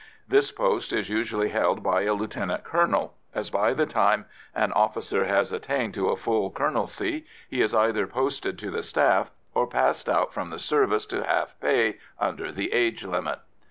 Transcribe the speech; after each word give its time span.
This 0.27 0.51
post 0.51 0.91
is 0.93 1.11
usually 1.11 1.49
held 1.49 1.83
by 1.83 2.01
a 2.05 2.15
lieutenant 2.15 2.63
colonel, 2.63 3.13
as 3.35 3.51
by 3.51 3.71
the 3.75 3.85
time 3.85 4.25
an 4.55 4.73
officer 4.73 5.25
has 5.25 5.51
attained 5.51 5.93
to 5.93 6.09
a 6.09 6.17
full 6.17 6.49
colonelcy 6.49 7.25
he 7.47 7.61
is 7.61 7.75
either 7.75 8.07
posted 8.07 8.57
to 8.57 8.71
the 8.71 8.81
staff 8.81 9.29
or 9.53 9.67
passed 9.67 10.09
out 10.09 10.33
from 10.33 10.49
the 10.49 10.57
service 10.57 11.05
to 11.05 11.23
half 11.23 11.53
pay 11.59 11.99
under 12.19 12.51
the 12.51 12.73
age 12.73 13.03
limit. 13.05 13.41